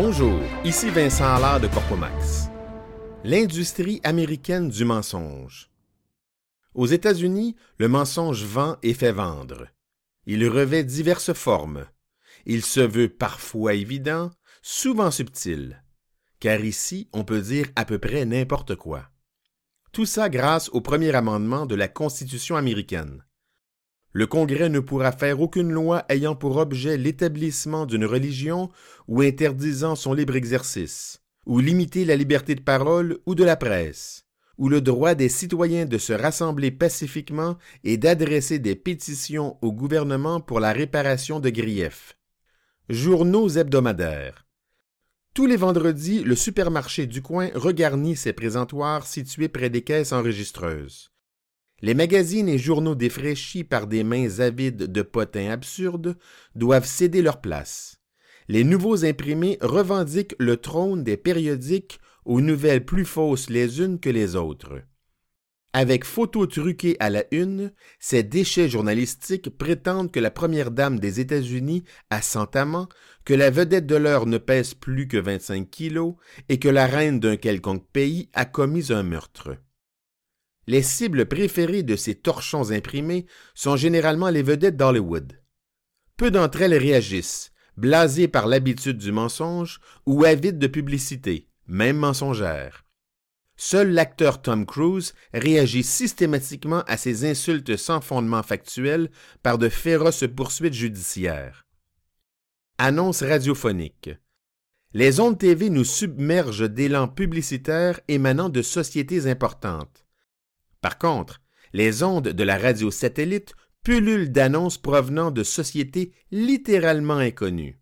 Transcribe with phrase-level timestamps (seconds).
[0.00, 2.50] Bonjour, ici Vincent Allard de Corpomax.
[3.24, 5.72] L'industrie américaine du mensonge.
[6.72, 9.66] Aux États-Unis, le mensonge vend et fait vendre.
[10.24, 11.84] Il revêt diverses formes.
[12.46, 14.30] Il se veut parfois évident,
[14.62, 15.82] souvent subtil.
[16.38, 19.10] Car ici, on peut dire à peu près n'importe quoi.
[19.90, 23.24] Tout ça grâce au premier amendement de la Constitution américaine.
[24.18, 28.68] Le Congrès ne pourra faire aucune loi ayant pour objet l'établissement d'une religion
[29.06, 34.24] ou interdisant son libre exercice, ou limiter la liberté de parole ou de la presse,
[34.56, 40.40] ou le droit des citoyens de se rassembler pacifiquement et d'adresser des pétitions au gouvernement
[40.40, 42.18] pour la réparation de griefs.
[42.88, 44.48] Journaux hebdomadaires.
[45.32, 51.12] Tous les vendredis, le supermarché du coin regarnit ses présentoirs situés près des caisses enregistreuses.
[51.80, 56.16] Les magazines et journaux défraîchis par des mains avides de potins absurdes
[56.56, 58.00] doivent céder leur place.
[58.48, 64.10] Les nouveaux imprimés revendiquent le trône des périodiques aux nouvelles plus fausses les unes que
[64.10, 64.82] les autres.
[65.72, 71.20] Avec photos truquées à la une, ces déchets journalistiques prétendent que la première dame des
[71.20, 72.88] États-Unis a cent amants,
[73.24, 76.14] que la vedette de l'heure ne pèse plus que 25 kilos
[76.48, 79.58] et que la reine d'un quelconque pays a commis un meurtre.
[80.68, 83.24] Les cibles préférées de ces torchons imprimés
[83.54, 85.40] sont généralement les vedettes d'Hollywood.
[86.18, 92.84] Peu d'entre elles réagissent, blasées par l'habitude du mensonge ou avides de publicité, même mensongère.
[93.56, 99.10] Seul l'acteur Tom Cruise réagit systématiquement à ces insultes sans fondement factuel
[99.42, 101.64] par de féroces poursuites judiciaires.
[102.76, 104.10] Annonce radiophonique.
[104.92, 110.04] Les ondes TV nous submergent d'élan publicitaires émanant de sociétés importantes.
[110.80, 111.40] Par contre,
[111.72, 117.80] les ondes de la radio satellite pullulent d'annonces provenant de sociétés littéralement inconnues.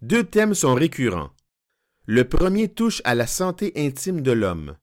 [0.00, 1.30] Deux thèmes sont récurrents.
[2.06, 4.76] Le premier touche à la santé intime de l'homme.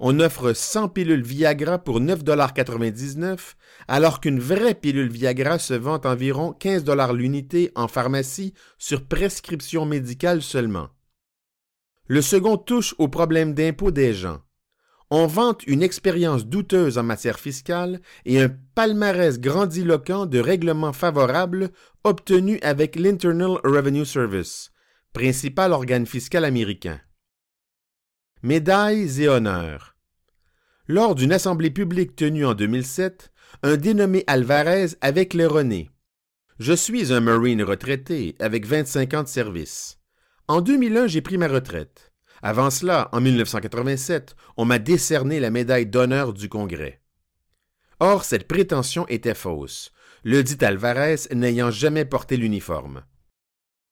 [0.00, 3.54] On offre 100 pilules Viagra pour 9,99
[3.86, 10.42] alors qu'une vraie pilule Viagra se vend environ 15 l'unité en pharmacie sur prescription médicale
[10.42, 10.88] seulement.
[12.06, 14.43] Le second touche au problème d'impôt des gens
[15.14, 21.70] on vante une expérience douteuse en matière fiscale et un palmarès grandiloquent de règlements favorables
[22.02, 24.72] obtenus avec l'Internal Revenue Service,
[25.12, 27.00] principal organe fiscal américain.
[28.42, 29.94] Médailles et honneurs.
[30.88, 33.30] Lors d'une assemblée publique tenue en 2007,
[33.62, 35.90] un dénommé Alvarez avait claironné
[36.58, 40.00] Je suis un Marine retraité avec 25 ans de service.
[40.48, 42.13] En 2001, j'ai pris ma retraite.
[42.46, 47.00] Avant cela, en 1987, on m'a décerné la médaille d'honneur du Congrès.
[48.00, 49.92] Or, cette prétention était fausse,
[50.24, 53.02] le dit Alvarez n'ayant jamais porté l'uniforme.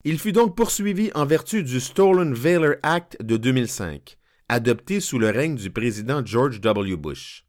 [0.04, 4.18] Il fut donc poursuivi en vertu du Stolen Valor Act de 2005,
[4.50, 6.96] adopté sous le règne du président George W.
[6.98, 7.46] Bush.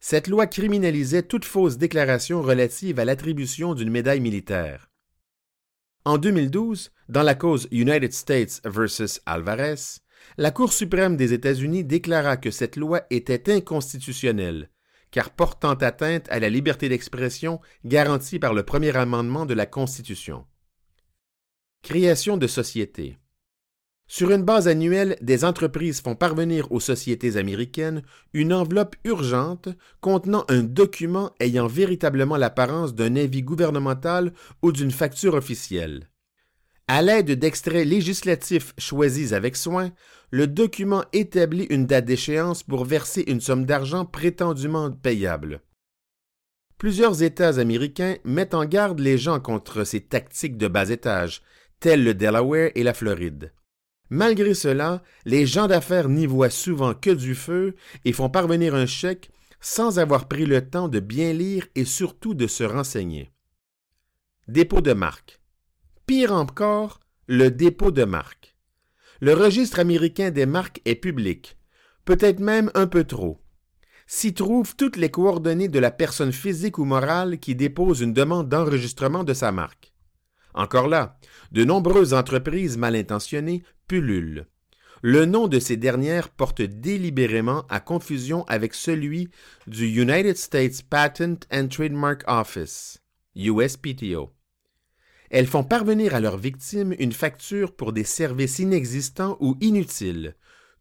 [0.00, 4.90] Cette loi criminalisait toute fausse déclaration relative à l'attribution d'une médaille militaire.
[6.04, 10.00] En 2012, dans la cause United States versus Alvarez,
[10.38, 14.70] la Cour suprême des États-Unis déclara que cette loi était inconstitutionnelle,
[15.10, 20.44] car portant atteinte à la liberté d'expression garantie par le premier amendement de la Constitution.
[21.82, 23.18] Création de sociétés.
[24.08, 29.68] Sur une base annuelle, des entreprises font parvenir aux sociétés américaines une enveloppe urgente
[30.00, 34.32] contenant un document ayant véritablement l'apparence d'un avis gouvernemental
[34.62, 36.08] ou d'une facture officielle.
[36.88, 39.90] À l'aide d'extraits législatifs choisis avec soin,
[40.30, 45.62] le document établit une date d'échéance pour verser une somme d'argent prétendument payable.
[46.78, 51.42] Plusieurs États américains mettent en garde les gens contre ces tactiques de bas étage,
[51.80, 53.52] tels le Delaware et la Floride.
[54.08, 57.74] Malgré cela, les gens d'affaires n'y voient souvent que du feu
[58.04, 59.30] et font parvenir un chèque
[59.60, 63.32] sans avoir pris le temps de bien lire et surtout de se renseigner.
[64.46, 65.40] Dépôt de marque.
[66.06, 68.54] Pire encore, le dépôt de marque.
[69.20, 71.58] Le registre américain des marques est public,
[72.04, 73.42] peut-être même un peu trop.
[74.06, 78.48] S'y trouvent toutes les coordonnées de la personne physique ou morale qui dépose une demande
[78.48, 79.94] d'enregistrement de sa marque.
[80.54, 81.18] Encore là,
[81.50, 84.46] de nombreuses entreprises mal intentionnées pullulent.
[85.02, 89.28] Le nom de ces dernières porte délibérément à confusion avec celui
[89.66, 93.02] du United States Patent and Trademark Office,
[93.34, 94.35] USPTO.
[95.30, 100.36] Elles font parvenir à leurs victimes une facture pour des services inexistants ou inutiles,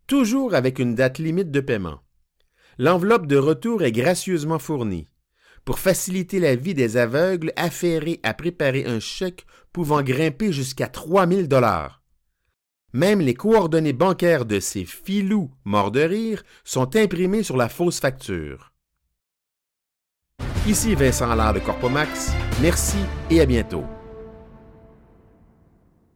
[0.07, 1.99] toujours avec une date limite de paiement.
[2.77, 5.07] L'enveloppe de retour est gracieusement fournie.
[5.63, 11.47] Pour faciliter la vie des aveugles affairés à préparer un chèque pouvant grimper jusqu'à 3000
[11.47, 12.03] dollars.
[12.93, 17.99] Même les coordonnées bancaires de ces filous morts de rire sont imprimées sur la fausse
[17.99, 18.71] facture.
[20.67, 22.31] Ici Vincent Allard de Corpomax.
[22.61, 22.97] Merci
[23.29, 23.83] et à bientôt.